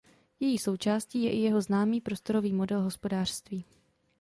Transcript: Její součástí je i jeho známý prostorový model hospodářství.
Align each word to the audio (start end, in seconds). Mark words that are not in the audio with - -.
Její 0.39 0.57
součástí 0.59 1.23
je 1.23 1.31
i 1.31 1.37
jeho 1.37 1.61
známý 1.61 2.01
prostorový 2.01 2.53
model 2.53 2.81
hospodářství. 2.81 3.65